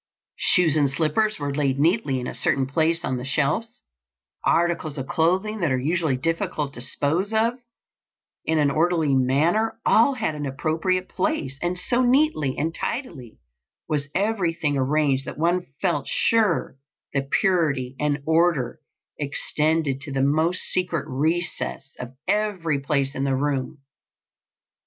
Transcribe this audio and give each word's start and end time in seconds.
Shoes 0.39 0.77
and 0.77 0.89
slippers 0.89 1.37
were 1.37 1.53
laid 1.53 1.77
neatly 1.77 2.19
in 2.19 2.25
a 2.25 2.33
certain 2.33 2.65
place 2.65 3.05
on 3.05 3.17
the 3.17 3.23
shelves; 3.23 3.83
articles 4.43 4.97
of 4.97 5.05
clothing 5.05 5.59
that 5.59 5.71
are 5.71 5.77
usually 5.77 6.17
difficult 6.17 6.73
to 6.73 6.79
dispose 6.79 7.31
of 7.33 7.59
in 8.43 8.57
an 8.57 8.71
orderly 8.71 9.13
manner, 9.13 9.79
all 9.85 10.15
had 10.15 10.33
an 10.33 10.47
appropriate 10.47 11.07
place, 11.07 11.59
and 11.61 11.77
so 11.77 12.01
neatly 12.01 12.57
and 12.57 12.73
tidily 12.73 13.37
was 13.87 14.09
everything 14.15 14.75
arranged 14.75 15.25
that 15.25 15.37
one 15.37 15.67
felt 15.83 16.07
sure 16.07 16.77
the 17.13 17.29
purity 17.39 17.95
and 17.99 18.23
order 18.25 18.79
extended 19.19 20.01
to 20.01 20.11
the 20.11 20.23
most 20.23 20.61
secret 20.61 21.05
recesses 21.07 21.93
of 21.99 22.15
every 22.27 22.79
place 22.79 23.13
in 23.13 23.23
the 23.23 23.35
room. 23.35 23.77